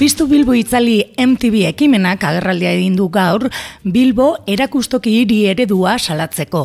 [0.00, 3.42] Piztu Bilbo itzali MTV ekimenak agerraldia egin du gaur
[3.84, 6.62] Bilbo erakustoki hiri eredua salatzeko.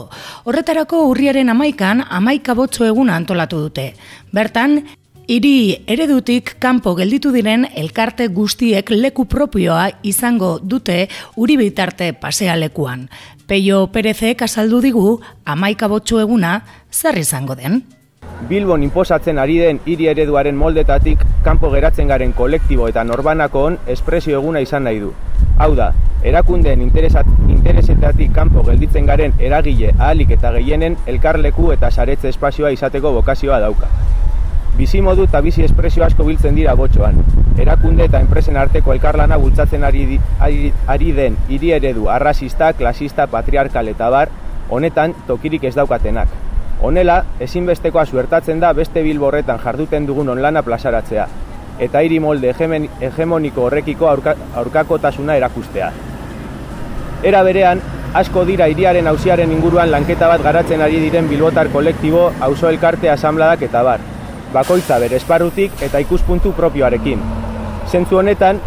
[0.48, 3.90] Horretarako urriaren amaikan amaika botzo eguna antolatu dute.
[4.32, 4.78] Bertan,
[5.28, 13.10] hiri eredutik kanpo gelditu diren elkarte guztiek leku propioa izango dute uri bitarte pasealekuan.
[13.52, 17.82] Peio Perezek azaldu digu amaika botzo eguna zer izango den.
[18.48, 24.64] Bilbon inposatzen ari den hiri ereduaren moldetatik kanpo geratzen garen kolektibo eta norbanakoon espresio eguna
[24.66, 25.12] izan nahi du.
[25.62, 25.92] Hau da,
[26.26, 33.12] erakundeen interesat, interesetatik kanpo gelditzen garen eragile ahalik eta gehienen elkarleku eta saretze espazioa izateko
[33.20, 33.92] bokazioa dauka.
[34.80, 37.22] Bizi modu eta bizi espresio asko biltzen dira botxoan.
[37.62, 43.94] Erakunde eta enpresen arteko elkarlana bultzatzen ari, ari, ari den hiri eredu arrasista, klasista, patriarkal
[43.94, 44.34] eta bar,
[44.70, 46.45] honetan tokirik ez daukatenak.
[46.86, 51.24] Honela, ezinbestekoa suertatzen da beste bilborretan jarduten dugun onlana plazaratzea,
[51.82, 55.88] eta hiri molde hegemoniko horrekiko aurka, aurkakotasuna erakustea.
[57.32, 57.82] Era berean,
[58.22, 63.66] asko dira hiriaren hausiaren inguruan lanketa bat garatzen ari diren bilbotar kolektibo, auzo elkarte asamladak
[63.66, 64.04] eta bar,
[64.54, 67.24] bakoitza bere esparrutik eta ikuspuntu propioarekin.
[67.90, 68.60] Zentzu honetan,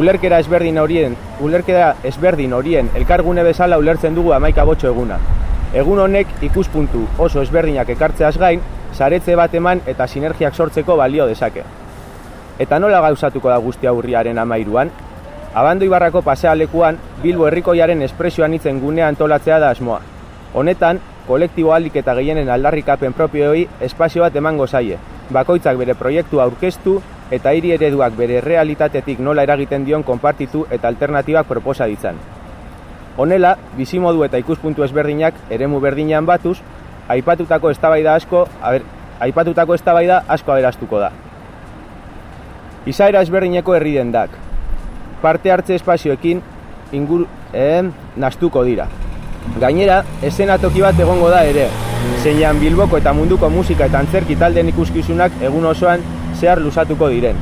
[0.00, 5.20] ulerkera ezberdin horien, ulerkera ezberdin horien elkargune bezala ulertzen dugu amaika botxo eguna,
[5.76, 8.62] Egun honek ikuspuntu oso ezberdinak ekartzeaz gain,
[8.96, 11.64] saretze bat eman eta sinergiak sortzeko balio dezake.
[12.58, 14.90] Eta nola gauzatuko da guztia urriaren amairuan?
[15.54, 20.00] Abando Ibarrako pasealekuan, Bilbo herrikoiaren espresioan itzen gunea antolatzea da asmoa.
[20.54, 24.96] Honetan, kolektibo aldik eta gehienen aldarrikapen propioi espazio bat emango zaie.
[25.30, 26.96] Bakoitzak bere proiektua aurkeztu
[27.30, 32.37] eta hiri ereduak bere realitatetik nola eragiten dion konpartitu eta alternatibak proposa ditzan.
[33.18, 36.60] Honela, bizimodu eta ikuspuntu ezberdinak eremu berdinean batuz,
[37.10, 38.84] aipatutako eztabaida asko, aber,
[39.26, 41.10] aipatutako eztabaida asko aberastuko da.
[42.86, 44.36] Izaera ezberdineko herri dendak.
[45.22, 46.44] Parte hartze espazioekin
[46.94, 47.82] ingur eh,
[48.16, 48.86] nastuko dira.
[49.58, 50.04] Gainera,
[50.62, 51.68] toki bat egongo da ere,
[52.22, 56.00] zeinan bilboko eta munduko musika eta antzerki talden ikuskizunak egun osoan
[56.38, 57.36] zehar lusatuko diren.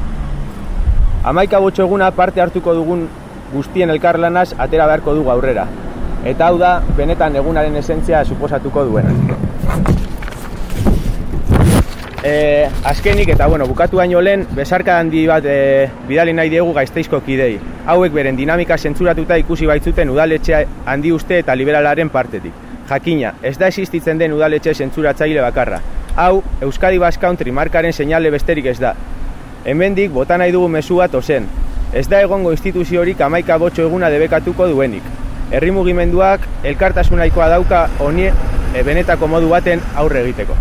[1.25, 3.09] Amaika botxo eguna parte hartuko dugun
[3.53, 5.67] guztien elkarlanaz atera beharko dugu aurrera.
[6.27, 9.13] Eta hau da, benetan egunaren esentzia suposatuko duena.
[12.27, 17.21] E, azkenik eta bueno, bukatu baino lehen, bezarka handi bat e, bidali nahi diegu gaizteizko
[17.23, 17.53] kidei.
[17.87, 22.65] Hauek beren dinamika zentzuratuta ikusi baitzuten udaletxe handi uste eta liberalaren partetik.
[22.89, 25.79] Jakina, ez da existitzen den udaletxe zentzuratzaile bakarra.
[26.17, 28.95] Hau, Euskadi Bass Country markaren seinale besterik ez da.
[29.65, 31.47] Hemendik bota nahi dugu mezu bat ozen,
[31.93, 35.03] ez da egongo instituziorik amaika botxo eguna debekatuko duenik.
[35.51, 40.57] Herri mugimenduak elkartasunaikoa dauka honi e, benetako modu baten aurre egiteko.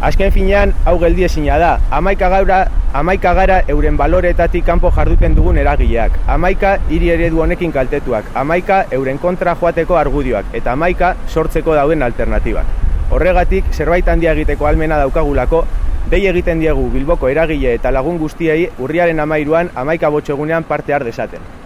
[0.00, 2.60] Azken finean, hau geldi ezina da, amaika, gaura,
[2.96, 9.18] amaika gara euren baloreetatik kanpo jarduten dugun eragileak, amaika hiri eredu honekin kaltetuak, amaika euren
[9.20, 12.72] kontra joateko argudioak, eta amaika sortzeko dauden alternatibak.
[13.10, 15.66] Horregatik, zerbait handia egiteko almena daukagulako,
[16.08, 21.59] Dei egiten diegu Bilboko eragile eta lagun guztiei urriaren amairuan amaika botxegunean parte har dezaten.